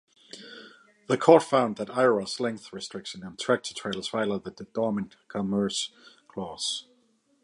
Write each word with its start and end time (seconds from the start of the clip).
The 1.07 1.15
court 1.15 1.43
found 1.43 1.75
that 1.75 1.95
Iowa's 1.95 2.39
length 2.39 2.73
restriction 2.73 3.23
on 3.23 3.37
tractor-trailers 3.37 4.07
violated 4.09 4.57
the 4.57 4.63
Dormant 4.63 5.15
Commerce 5.27 5.91
Clause. 6.27 6.87